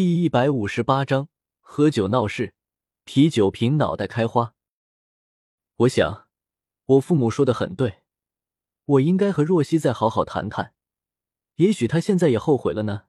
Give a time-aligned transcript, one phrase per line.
[0.00, 1.28] 第一百五十八章
[1.60, 2.54] 喝酒闹事，
[3.04, 4.54] 啤酒瓶脑袋开花。
[5.76, 6.26] 我想，
[6.86, 8.00] 我父母说的很对，
[8.86, 10.72] 我应该和若曦再好好谈谈。
[11.56, 13.02] 也许他现在也后悔了呢。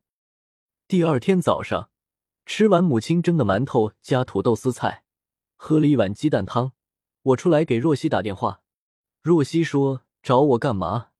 [0.85, 1.89] 第二天早上，
[2.45, 5.05] 吃完母亲蒸的馒头加土豆丝菜，
[5.55, 6.73] 喝了一碗鸡蛋汤，
[7.21, 8.63] 我出来给若曦打电话。
[9.21, 11.11] 若曦说：“找我干嘛？”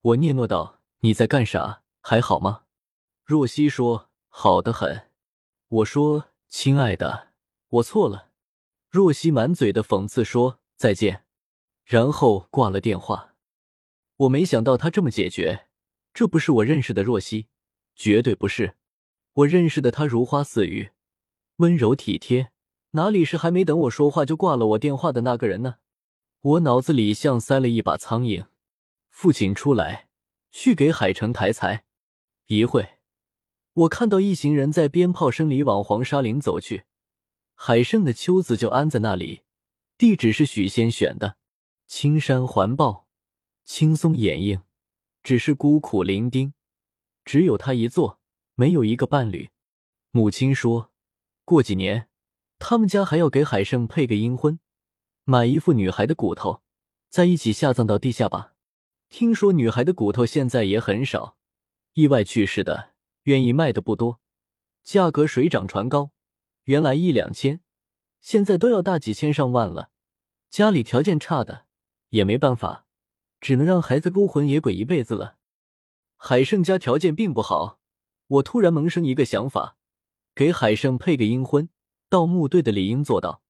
[0.00, 1.82] 我嗫嚅道：“你在干啥？
[2.00, 2.62] 还好吗？”
[3.26, 5.08] 若曦说：“好的很。”
[5.70, 7.28] 我说：“亲爱的，
[7.68, 8.30] 我错了。”
[8.90, 11.24] 若曦满嘴的讽刺说：“再见。”
[11.86, 13.36] 然后挂了电话。
[14.16, 15.68] 我没想到他这么解决，
[16.12, 17.46] 这不是我认识的若曦，
[17.94, 18.74] 绝对不是。
[19.34, 20.90] 我认识的她如花似玉，
[21.58, 22.50] 温柔体贴，
[22.90, 25.76] 哪里是还没等我说话就挂了我电话的那个人呢？
[26.40, 28.46] 我脑子里像塞了一把苍蝇。
[29.08, 30.08] 父亲出来，
[30.50, 31.84] 去给海城抬财。
[32.46, 32.99] 一会。
[33.74, 36.84] 我看到一行人在鞭炮声里往黄沙岭走去，
[37.54, 39.42] 海胜的秋子就安在那里，
[39.96, 41.36] 地址是许仙选的，
[41.86, 43.06] 青山环抱，
[43.64, 44.62] 青松掩映，
[45.22, 46.52] 只是孤苦伶仃，
[47.24, 48.18] 只有他一座，
[48.56, 49.50] 没有一个伴侣。
[50.10, 50.90] 母亲说
[51.44, 52.08] 过几年，
[52.58, 54.58] 他们家还要给海胜配个阴婚，
[55.22, 56.62] 买一副女孩的骨头，
[57.08, 58.54] 在一起下葬到地下吧。
[59.08, 61.36] 听说女孩的骨头现在也很少，
[61.94, 62.89] 意外去世的。
[63.24, 64.20] 愿意卖的不多，
[64.82, 66.12] 价格水涨船高，
[66.64, 67.60] 原来一两千，
[68.20, 69.90] 现在都要大几千上万了。
[70.48, 71.66] 家里条件差的
[72.08, 72.86] 也没办法，
[73.40, 75.36] 只能让孩子孤魂野鬼一辈子了。
[76.16, 77.78] 海胜家条件并不好，
[78.26, 79.76] 我突然萌生一个想法，
[80.34, 81.68] 给海胜配个阴婚。
[82.08, 83.44] 盗墓队的理应做到。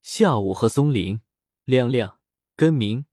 [0.00, 1.20] 下午和松林、
[1.64, 2.18] 亮亮、
[2.56, 3.04] 根明、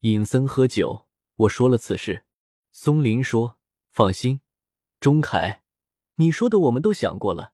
[0.00, 2.24] 尹森喝酒，我说了此事。
[2.72, 3.58] 松林说
[3.92, 4.40] ：“放心。”
[4.98, 5.62] 钟凯，
[6.16, 7.52] 你说的我们都想过了。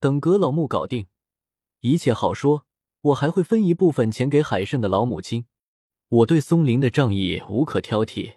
[0.00, 1.06] 等葛老木搞定，
[1.80, 2.66] 一切好说。
[3.02, 5.46] 我还会分一部分钱给海胜的老母亲。
[6.08, 8.36] 我对松林的仗义无可挑剔，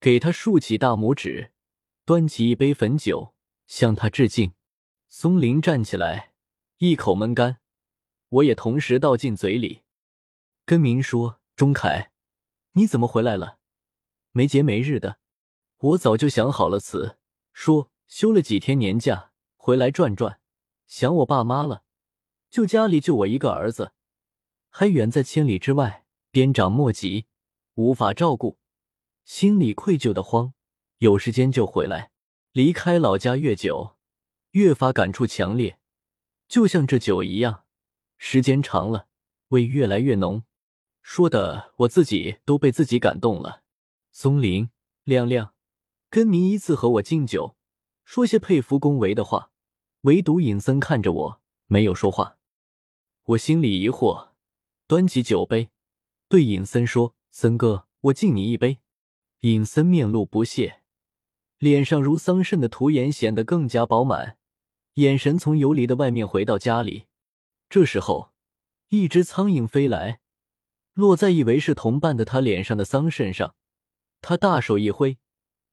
[0.00, 1.52] 给他竖起大拇指，
[2.04, 3.34] 端起一杯汾酒
[3.68, 4.52] 向他致敬。
[5.08, 6.32] 松林站起来，
[6.78, 7.58] 一口闷干，
[8.28, 9.82] 我也同时倒进嘴里。
[10.66, 12.10] 跟明说：“钟凯，
[12.72, 13.58] 你怎么回来了？
[14.32, 15.18] 没节没日的。
[15.78, 17.16] 我早就想好了词。”
[17.54, 20.40] 说休了几天年假回来转转，
[20.86, 21.84] 想我爸妈了。
[22.50, 23.92] 就家里就我一个儿子，
[24.68, 27.26] 还远在千里之外，鞭长莫及，
[27.74, 28.58] 无法照顾，
[29.24, 30.52] 心里愧疚的慌。
[30.98, 32.10] 有时间就回来。
[32.52, 33.96] 离开老家越久，
[34.50, 35.78] 越发感触强烈，
[36.46, 37.64] 就像这酒一样，
[38.18, 39.08] 时间长了，
[39.48, 40.44] 味越来越浓。
[41.02, 43.62] 说的我自己都被自己感动了。
[44.12, 44.70] 松林
[45.04, 45.53] 亮亮。
[46.14, 47.56] 根明依次和我敬酒，
[48.04, 49.50] 说些佩服恭维的话，
[50.02, 52.38] 唯独尹森看着我，没有说话。
[53.24, 54.28] 我心里疑惑，
[54.86, 55.70] 端起酒杯，
[56.28, 58.78] 对尹森说：“森哥，我敬你一杯。”
[59.42, 60.82] 尹森面露不屑，
[61.58, 64.38] 脸上如桑葚的涂颜显得更加饱满，
[64.92, 67.06] 眼神从游离的外面回到家里。
[67.68, 68.30] 这时候，
[68.90, 70.20] 一只苍蝇飞来，
[70.92, 73.56] 落在以为是同伴的他脸上的桑葚上，
[74.20, 75.18] 他大手一挥。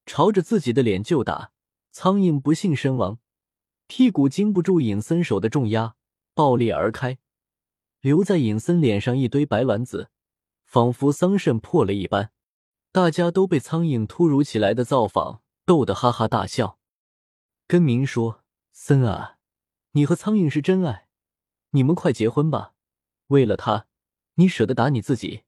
[0.06, 1.51] 朝着自己的脸就打，
[1.91, 3.19] 苍蝇不幸身亡，
[3.88, 5.95] 屁股经不住尹森手的重压，
[6.34, 7.19] 爆裂而开，
[8.01, 10.09] 留在尹森脸上一堆白卵子，
[10.66, 12.31] 仿佛桑葚破了一般。
[12.91, 16.78] 大家都被苍蝇突如其来的造访逗得哈哈大笑。
[17.66, 19.38] 根明说：“森啊，
[19.91, 21.07] 你和苍蝇是真爱，
[21.69, 22.73] 你们快结婚吧。
[23.28, 23.88] 为了他，
[24.35, 25.44] 你舍得打你自己？”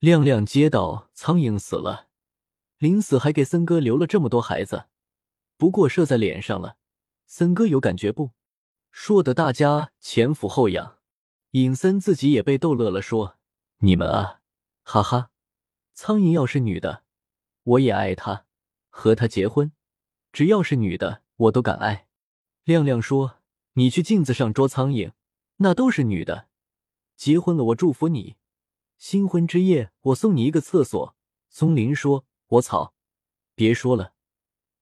[0.00, 2.07] 亮亮接到：“苍蝇死了。”
[2.78, 4.86] 临死还给森哥留了这么多孩子，
[5.56, 6.76] 不过射在脸上了。
[7.26, 8.30] 森哥有感觉不？
[8.92, 10.98] 说的大家前俯后仰。
[11.52, 13.36] 尹森自己也被逗乐了，说
[13.78, 14.40] ：“你们啊，
[14.84, 15.30] 哈哈！
[15.92, 17.02] 苍蝇要是女的，
[17.64, 18.44] 我也爱她，
[18.90, 19.72] 和她结婚。
[20.30, 22.06] 只要是女的，我都敢爱。”
[22.62, 23.38] 亮亮说
[23.74, 25.12] ：“你去镜子上捉苍蝇，
[25.56, 26.46] 那都是女的。
[27.16, 28.36] 结婚了，我祝福你。
[28.98, 31.16] 新婚之夜，我送你一个厕所。”
[31.50, 32.27] 松林说。
[32.48, 32.94] 我操！
[33.54, 34.14] 别说了，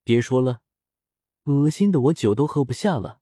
[0.05, 0.61] 别说了，
[1.45, 3.21] 恶心的我酒都喝不下了。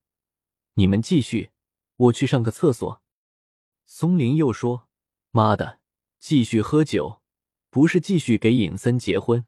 [0.74, 1.52] 你们继续，
[1.96, 3.02] 我去上个厕所。
[3.86, 4.86] 松林又说
[5.32, 5.80] ：“妈的，
[6.18, 7.22] 继续喝酒，
[7.70, 9.46] 不是继续给尹森结婚。”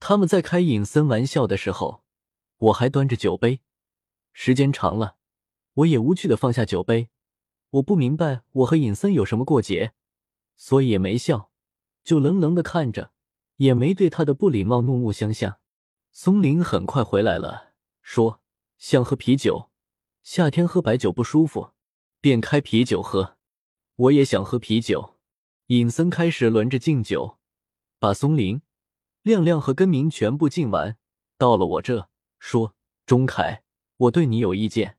[0.00, 2.04] 他们在开尹森玩笑的时候，
[2.58, 3.62] 我还端着酒杯。
[4.34, 5.16] 时间长了，
[5.72, 7.08] 我也无趣的放下酒杯。
[7.70, 9.94] 我不明白我和尹森有什么过节，
[10.58, 11.50] 所以也没笑，
[12.02, 13.13] 就冷冷的看着。
[13.56, 15.58] 也没对他的不礼貌怒目相向。
[16.12, 17.72] 松林很快回来了，
[18.02, 18.40] 说
[18.78, 19.70] ：“想喝啤酒，
[20.22, 21.72] 夏天喝白酒不舒服，
[22.20, 23.36] 便开啤酒喝。
[23.96, 25.16] 我也想喝啤酒。
[25.68, 27.38] 尹森开始轮着敬酒，
[27.98, 28.60] 把松林、
[29.22, 30.96] 亮亮和根明全部敬完，
[31.38, 32.08] 到了我这，
[32.38, 32.74] 说
[33.06, 33.62] ：“钟凯，
[33.96, 34.98] 我对你有意见。”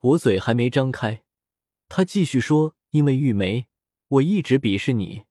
[0.00, 1.24] 我嘴还没张开，
[1.88, 3.66] 他继续说：“因为玉梅，
[4.08, 5.24] 我一直鄙视你。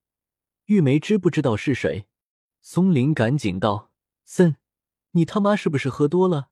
[0.66, 2.08] 玉梅知不知道是谁？”
[2.66, 3.92] 松林赶紧道
[4.24, 4.56] ：“森，
[5.12, 6.50] 你他妈是不是喝多了？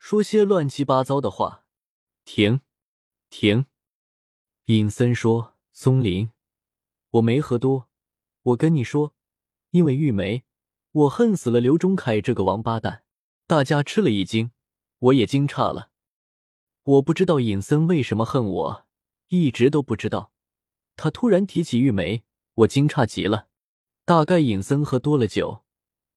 [0.00, 1.64] 说些乱七八糟的话。”
[2.26, 2.60] 停，
[3.30, 3.66] 停。
[4.64, 6.32] 尹森说：“松林。”
[7.10, 7.88] 我没喝多，
[8.42, 9.14] 我跟你说，
[9.70, 10.42] 因为玉梅，
[10.90, 13.04] 我恨死了刘忠凯这个王八蛋。
[13.46, 14.50] 大家吃了一惊，
[14.98, 15.90] 我也惊诧了。
[16.82, 18.86] 我不知道尹森为什么恨我，
[19.28, 20.32] 一直都不知道。
[20.96, 22.24] 他突然提起玉梅，
[22.54, 23.46] 我惊诧极了。
[24.04, 25.64] 大概尹森喝多了酒，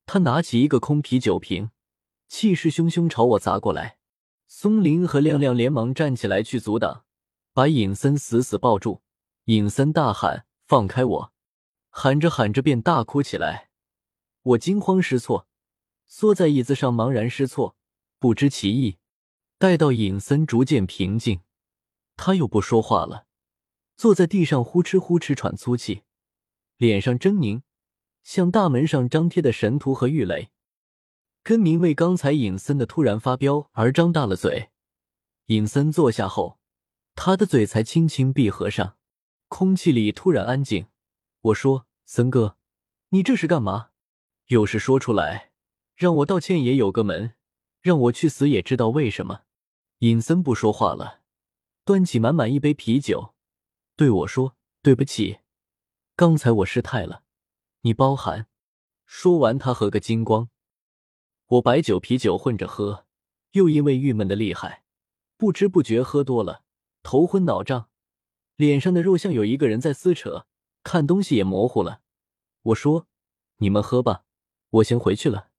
[0.06, 1.72] 他拿起一个空啤酒瓶，
[2.28, 3.98] 气势汹汹朝我砸过来。
[4.48, 7.06] 松林和亮亮连忙站起来去阻挡，
[7.54, 9.01] 把尹森死死抱住。
[9.45, 10.45] 尹森大喊。
[10.68, 11.34] 放开我！
[11.89, 13.69] 喊着喊着便大哭起来，
[14.42, 15.48] 我惊慌失措，
[16.07, 17.78] 缩在椅子上茫然失措，
[18.19, 18.98] 不知其意。
[19.57, 21.40] 待到尹森逐渐平静，
[22.18, 23.28] 他又不说话了，
[23.95, 26.04] 坐在地上呼哧呼哧喘粗气，
[26.75, 27.62] 脸上狰狞，
[28.27, 30.50] 像大门上张贴的神图和玉垒。
[31.44, 34.69] 根明为刚才尹森的突然发飙而张大了嘴，
[35.45, 36.59] 尹森坐下后，
[37.15, 38.97] 他的嘴才轻轻闭合上。
[39.47, 40.88] 空气里突然安静。
[41.39, 42.57] 我说：“森哥，
[43.12, 43.91] 你这是干嘛？
[44.47, 45.53] 有事说出来，
[45.95, 47.35] 让我道歉也有个门，
[47.80, 49.44] 让我去死也知道为什么。”
[50.00, 51.21] 尹森不说话了，
[51.85, 53.33] 端起满满一杯啤酒，
[53.95, 55.39] 对我说：“对不起，
[56.18, 57.23] 刚才我失态了，
[57.81, 58.47] 你包涵。”
[59.06, 60.50] 说完，他喝个精光。
[61.47, 63.06] 我白酒啤酒混着喝，
[63.51, 64.83] 又因为郁闷的厉害，
[65.38, 66.63] 不知不觉喝多了，
[67.03, 67.89] 头昏脑胀。
[68.57, 70.45] 脸上的肉像有一个人在撕扯，
[70.83, 72.01] 看东西也模糊了。
[72.63, 73.07] 我说
[73.57, 74.25] ：“你们喝吧，
[74.71, 75.51] 我先回去了。”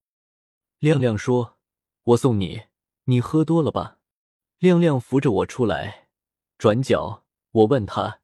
[0.78, 1.56] 亮亮说
[2.04, 2.64] ：“我送你，
[3.04, 3.98] 你喝多了吧？”
[4.58, 6.08] 亮亮扶着我出来，
[6.58, 8.20] 转角，我问他：“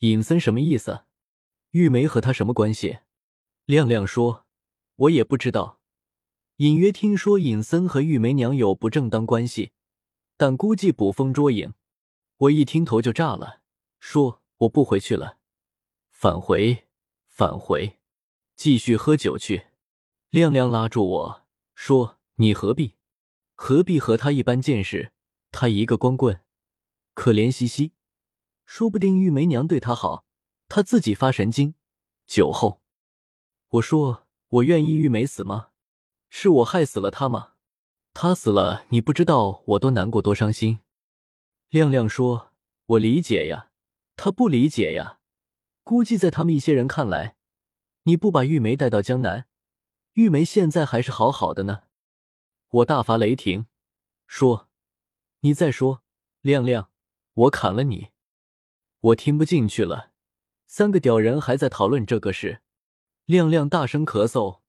[0.00, 1.04] 尹森什么意思？
[1.70, 2.98] 玉梅和他什么关系？”
[3.66, 4.44] 亮亮说
[4.96, 5.80] ：“我也不知道，
[6.56, 9.72] 隐约听说尹森和玉梅娘有不正当关系，
[10.36, 11.72] 但估计捕风捉影。”
[12.36, 13.62] 我一听头就炸了。
[14.00, 15.38] 说我不回去了，
[16.10, 16.84] 返回，
[17.28, 17.98] 返回，
[18.54, 19.68] 继续喝酒去。
[20.28, 21.42] 亮亮拉住我
[21.74, 22.96] 说：“你何必，
[23.54, 25.12] 何必和他一般见识？
[25.50, 26.42] 他一个光棍，
[27.14, 27.92] 可怜兮兮。
[28.66, 30.26] 说不定玉梅娘对他好，
[30.68, 31.74] 他自己发神经。”
[32.26, 32.82] 酒后，
[33.74, 35.70] 我说：“我愿意玉梅死吗？
[36.28, 37.54] 是我害死了她吗？
[38.12, 40.78] 她死了，你不知道我多难过，多伤心。”
[41.70, 42.52] 亮亮说
[42.86, 43.70] ：“我理解呀。”
[44.16, 45.18] 他不理解呀，
[45.82, 47.36] 估计在他们一些人看来，
[48.04, 49.48] 你不把玉梅带到江南，
[50.12, 51.82] 玉梅现在还是好好的呢。
[52.68, 53.66] 我大发雷霆，
[54.28, 54.68] 说
[55.42, 56.04] ：“你再说，
[56.42, 56.92] 亮亮，
[57.32, 58.10] 我砍了你！”
[59.00, 60.12] 我听不进去了。
[60.68, 62.62] 三个屌人还在讨论这个事，
[63.26, 64.60] 亮亮大声咳嗽。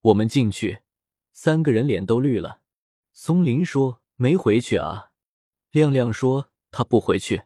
[0.00, 0.80] 我们进去，
[1.32, 2.60] 三个人脸都绿了。
[3.12, 5.10] 松林说：“没回去啊。”
[5.70, 7.42] 亮亮说：“他不回去。”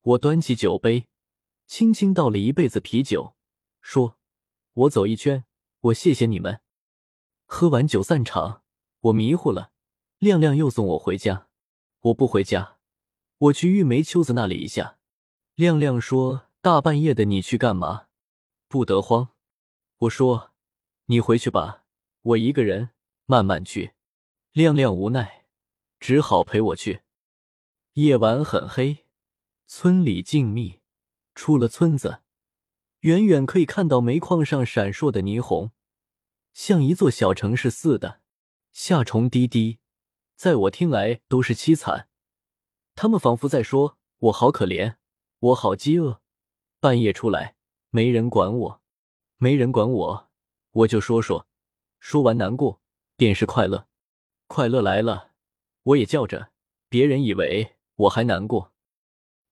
[0.00, 1.06] 我端起酒杯，
[1.66, 3.36] 轻轻倒了一杯子啤酒，
[3.82, 4.16] 说
[4.72, 5.44] ：“我走一圈，
[5.80, 6.60] 我谢谢你们。”
[7.44, 8.62] 喝完酒散场，
[9.00, 9.72] 我迷糊了。
[10.18, 11.48] 亮亮又送我回家，
[12.00, 12.78] 我不回家，
[13.36, 14.96] 我去玉梅秋子那里一下。
[15.54, 18.06] 亮亮说：“大半夜的你去干嘛？
[18.68, 19.28] 不得慌。”
[20.02, 20.50] 我说
[21.06, 21.84] ：“你回去吧，
[22.22, 22.90] 我一个人
[23.26, 23.92] 慢慢去。”
[24.50, 25.46] 亮亮无奈，
[26.00, 27.02] 只好陪我去。
[27.92, 29.06] 夜晚很黑。
[29.68, 30.80] 村里静谧，
[31.36, 32.22] 出了村子，
[33.00, 35.70] 远远可以看到煤矿上闪烁的霓虹，
[36.52, 38.20] 像一座小城市似的。
[38.72, 39.78] 夏虫滴滴，
[40.34, 42.08] 在我听来都是凄惨。
[42.96, 44.96] 他们仿佛在说：“我好可怜，
[45.38, 46.20] 我好饥饿。”
[46.80, 47.54] 半夜出来，
[47.90, 48.81] 没人管我，
[49.42, 50.30] 没人管我，
[50.70, 51.48] 我就说说，
[51.98, 52.80] 说完难过
[53.16, 53.88] 便是快乐，
[54.46, 55.32] 快乐来了，
[55.82, 56.52] 我也叫着，
[56.88, 58.72] 别人以为我还难过。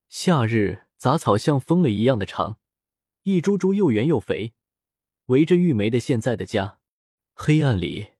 [0.09, 2.59] 夏日杂草像疯了一样的长，
[3.25, 4.53] 一株株又圆又肥，
[5.27, 6.79] 围着玉梅的现在的家。
[7.35, 8.11] 黑暗里，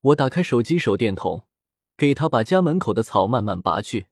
[0.00, 1.46] 我打开手机手电筒，
[1.96, 4.08] 给他把家门口的草慢慢拔去。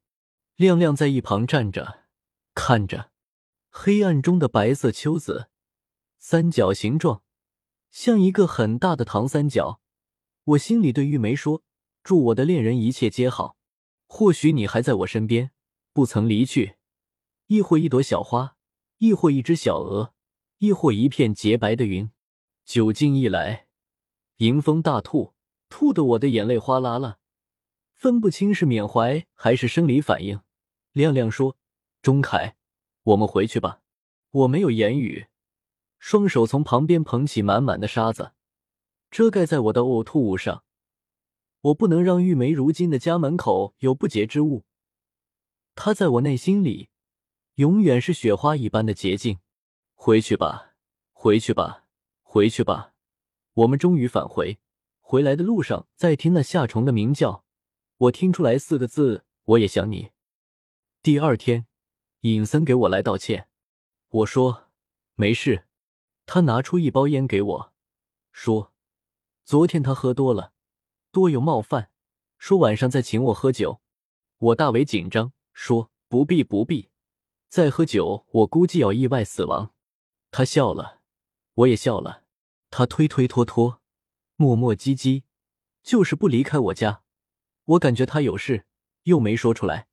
[0.55, 2.05] 亮亮在一旁站着，
[2.55, 3.11] 看着
[3.69, 5.50] 黑暗中的白色秋子，
[6.23, 7.23] 三角形状，
[7.91, 9.81] 像一个很大的糖三角。
[10.45, 11.63] 我心里对玉梅说
[12.05, 13.57] ：“祝我的恋人一切皆好，
[14.07, 15.53] 或许你还在我身边。”
[15.95, 16.77] 不曾离去，
[17.47, 18.57] 亦或一朵小花，
[18.99, 20.15] 亦或一只小鹅，
[20.59, 22.11] 亦或一片洁白的云。
[22.67, 23.67] 酒劲一来，
[24.37, 25.33] 迎风大吐，
[25.71, 27.17] 吐得我的眼泪哗啦啦，
[27.95, 30.43] 分不清是缅怀还是生理反应。
[30.93, 31.57] 亮亮说
[32.03, 32.57] ：“钟凯，
[33.05, 33.81] 我们回去吧。”
[34.31, 35.27] 我没有言语，
[36.01, 38.33] 双手从旁边捧起满满的沙子，
[39.11, 40.65] 遮盖在我的呕吐物上。
[41.61, 44.65] 我不能让玉梅如今的家门口有不洁之物。
[45.75, 46.89] 她在我内心里，
[47.57, 49.39] 永远是雪花一般的洁净。
[49.95, 50.73] 回去吧，
[51.13, 51.85] 回去吧，
[52.23, 52.95] 回去吧。
[53.53, 54.59] 我们终于返回。
[55.01, 57.45] 回来的路上，在听那夏虫的鸣叫，
[57.99, 60.13] 我听出来四个字：我也想你。
[61.03, 61.67] 第二天，
[62.21, 63.49] 尹森给我来道歉。
[64.09, 64.71] 我说
[65.15, 65.67] 没事，
[66.33, 67.73] 他拿出一包烟给我，
[68.31, 68.73] 说
[69.45, 70.53] 昨天他喝多了，
[71.11, 71.91] 多有冒犯，
[72.39, 73.81] 说晚上再请我喝酒。
[74.39, 76.89] 我大为紧张，说不必不必，
[77.49, 79.73] 再喝酒我估计要意外死亡。
[80.31, 81.01] 他笑了，
[81.55, 82.23] 我也笑了。
[82.71, 83.81] 他推推拖拖，
[84.37, 85.25] 磨磨唧唧，
[85.83, 87.03] 就是不离开我家。
[87.65, 88.67] 我感觉他有事，
[89.03, 89.89] 又没说出来。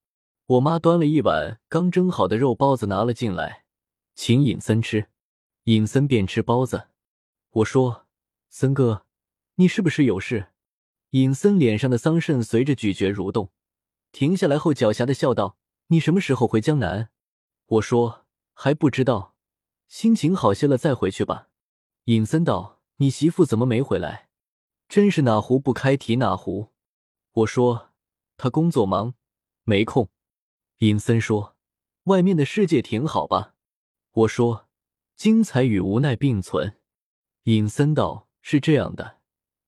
[0.46, 3.66] 我妈端了一碗刚蒸好的肉包子拿了进来。
[4.14, 5.10] 请尹森吃，
[5.68, 6.88] 尹森便吃包子。
[7.50, 8.06] 我说
[8.48, 9.06] ：“森哥，
[9.56, 10.54] 你是不是有事？”
[11.12, 13.52] 尹森脸上的桑葚随着咀嚼蠕动，
[14.14, 15.58] 停下来后狡黠的笑道
[15.88, 17.10] ：“你什么时候回江南？”
[17.68, 19.36] 我说：“还不知道，
[19.90, 21.50] 心情好些了再回去吧。”
[22.06, 24.30] 尹森道：“你媳妇怎么没回来？
[24.88, 26.72] 真是哪壶不开提哪壶。”
[27.44, 27.90] 我说
[28.38, 29.16] ：“她工作忙，
[29.66, 30.08] 没空。”
[30.80, 31.58] 尹森说
[32.04, 33.56] ：“外面的世界挺好吧？”
[34.24, 34.66] 我说
[35.18, 36.78] ：“精彩与无奈并存。”
[37.44, 39.18] 尹森道：“是这样的，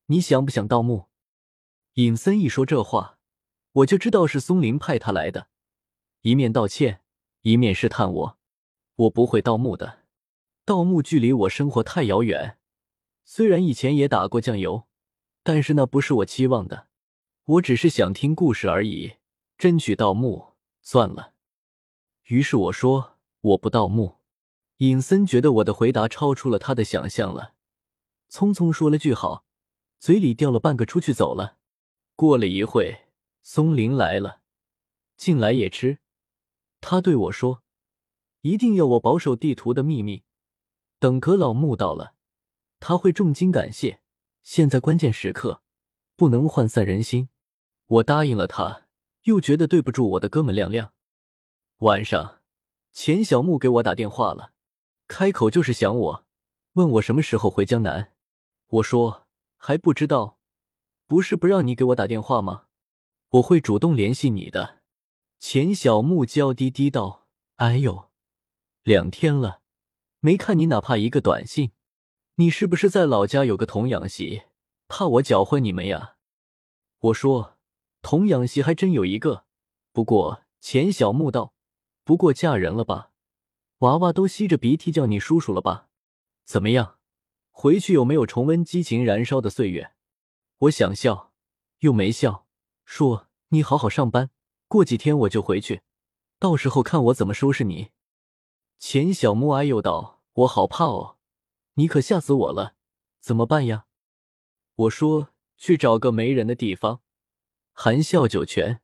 [0.05, 1.07] 你想不想盗墓？”
[1.95, 3.17] 尹森一说这话，
[3.71, 5.47] 我就知道是松林派他来的，
[6.21, 7.01] 一面道歉，
[7.41, 8.37] 一面试探我
[8.95, 10.05] ：“我不会盗墓的，
[10.63, 12.57] 盗墓距离我生活太遥远。
[13.25, 14.87] 虽然以前也打过酱油，
[15.43, 16.87] 但是那不是我期望的。
[17.45, 19.13] 我只是想听故事而已，
[19.57, 21.33] 争取盗墓算了。”
[22.27, 24.18] 于是我说：“我不盗墓。”
[24.79, 27.53] 尹森觉得我的回答超出了他的想象了，
[28.31, 29.43] 匆匆说了句好，
[29.99, 31.57] 嘴里掉了半个出去走了。
[32.15, 33.07] 过了一会，
[33.41, 34.39] 松林来了，
[35.17, 35.99] 进来也吃。
[36.79, 37.61] 他对我说
[38.39, 40.23] ：“一定要我保守地图的秘密，
[40.97, 42.13] 等葛老墓到了，
[42.79, 43.99] 他会重金感谢。
[44.43, 45.61] 现在关键时刻，
[46.15, 47.27] 不能涣散人心。”
[47.87, 48.83] 我答应了他，
[49.23, 50.93] 又觉得对不住我的哥们亮亮。
[51.79, 52.39] 晚上，
[52.93, 54.53] 钱小木给我打电话了。
[55.09, 56.25] 开口就是想我，
[56.73, 58.13] 问我什么时候回江南。
[58.67, 60.37] 我说还不知道，
[61.07, 62.65] 不是不让你给我打电话吗？
[63.29, 64.81] 我会主动联系你的。
[65.39, 68.11] 钱小木娇滴滴道：“哎呦，
[68.83, 69.61] 两天了，
[70.19, 71.71] 没看你哪怕一个短信。
[72.35, 74.43] 你是不是在老家有个童养媳，
[74.87, 76.17] 怕我搅和你们呀？”
[77.01, 77.57] 我说
[78.03, 79.45] ：“童养媳还真有一个，
[79.91, 81.55] 不过……”钱小木道
[82.05, 83.08] ：“不过嫁人了吧？”
[83.79, 85.87] 娃娃都吸着鼻涕叫你叔叔了吧？
[86.43, 86.97] 怎么样？
[87.51, 89.93] 回去有没有重温激情燃烧的岁月？
[90.57, 91.31] 我想笑，
[91.79, 92.45] 又没笑，
[92.83, 94.31] 说你好好上班，
[94.67, 95.81] 过几天我就回去，
[96.39, 97.91] 到时候看我怎么收拾你。
[98.77, 101.17] 钱小木哎呦道：“我好怕哦，
[101.75, 102.75] 你可吓死我了，
[103.21, 103.85] 怎么办呀？”
[104.75, 107.01] 我说：“去找个没人的地方，
[107.71, 108.81] 含笑九泉，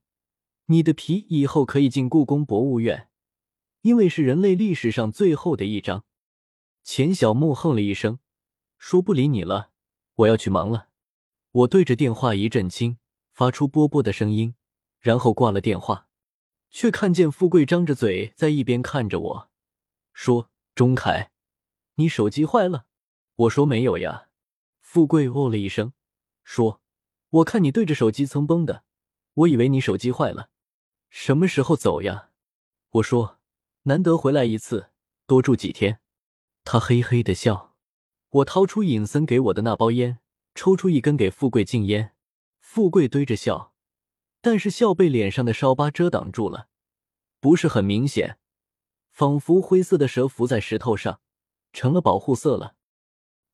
[0.68, 3.10] 你的皮以后可以进故宫博物院。”
[3.86, 6.06] 因为是人类历史上最后的一章，
[6.82, 8.18] 钱小木哼了一声，
[8.80, 9.70] 说：“不理你了，
[10.16, 10.90] 我要去忙了。”
[11.54, 12.98] 我对着电话一阵轻，
[13.32, 14.56] 发出啵啵的声音，
[15.00, 16.08] 然后挂了电话，
[16.72, 19.52] 却看见富贵张着嘴在一边看着我，
[20.14, 21.30] 说：“钟凯，
[21.98, 22.88] 你手机坏了？”
[23.46, 24.30] 我说：“没有呀。”
[24.82, 25.94] 富贵哦了一声，
[26.44, 26.82] 说
[27.30, 28.84] ：“我看你对着手机蹭崩的，
[29.36, 30.50] 我以为你手机坏了。
[31.12, 32.32] 什么时候走呀？”
[32.90, 33.35] 我说。
[33.88, 34.90] 难得回来一次，
[35.28, 36.00] 多住几天。
[36.64, 37.76] 他嘿嘿的笑。
[38.30, 40.18] 我掏出尹森给我的那包烟，
[40.56, 42.14] 抽出一根给富贵敬烟。
[42.60, 43.74] 富贵堆着笑，
[44.42, 46.68] 但是笑被脸上的烧疤遮挡住了，
[47.40, 48.40] 不是很明显，
[49.12, 51.22] 仿佛灰色的蛇伏在石头上，
[51.72, 52.76] 成了保护色了。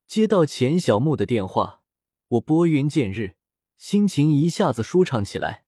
[0.07, 1.81] 接到钱小木的电话，
[2.29, 3.35] 我拨云见日，
[3.77, 5.65] 心情一下子舒畅起来。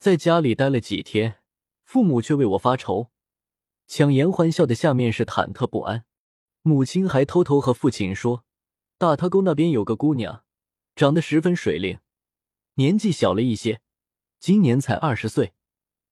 [0.00, 1.40] 在家里待了几天，
[1.84, 3.12] 父母却为我发愁。
[3.90, 6.04] 强颜欢笑的下面是忐忑不安，
[6.62, 8.44] 母亲还偷偷和父亲说，
[8.96, 10.44] 大塔沟那边有个姑娘，
[10.94, 11.98] 长得十分水灵，
[12.74, 13.80] 年纪小了一些，
[14.38, 15.54] 今年才二十岁。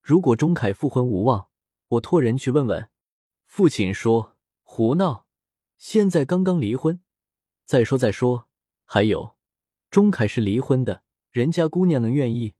[0.02, 1.50] 如果钟凯复婚无望，
[1.90, 2.90] 我托人去问问。
[3.46, 5.26] 父亲说：“胡闹，
[5.76, 7.00] 现在刚刚离婚，
[7.64, 8.48] 再说再说。
[8.86, 9.36] 还有，
[9.88, 12.56] 钟凯是离婚的，人家姑娘能愿意？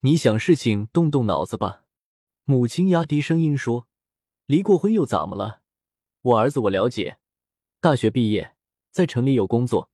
[0.00, 1.82] 你想事情，动动脑子吧。”
[2.44, 3.86] 母亲压低声音说
[4.46, 5.62] ：“离过婚又怎么了？
[6.20, 7.18] 我儿子我了解，
[7.80, 8.54] 大学毕业，
[8.90, 9.90] 在城里有工作，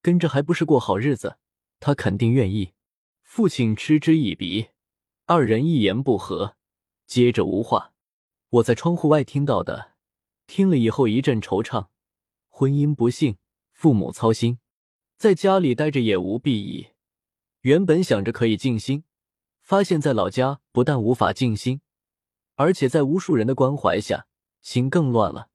[0.00, 1.38] 跟着还不是过好日子，
[1.80, 2.74] 他肯定愿意。”
[3.22, 4.68] 父亲嗤之以鼻，
[5.26, 6.56] 二人一言不合，
[7.06, 7.92] 接着无话。
[8.50, 9.92] 我在窗户外听到的，
[10.46, 11.88] 听了以后一阵惆怅。
[12.48, 13.36] 婚姻不幸，
[13.72, 14.58] 父母操心，
[15.16, 16.88] 在家里待着也无裨益。
[17.60, 19.04] 原本想着可以静心，
[19.60, 21.80] 发现在老家不但无法静心。
[22.58, 24.26] 而且在无数人的关怀下，
[24.60, 25.46] 心更乱了。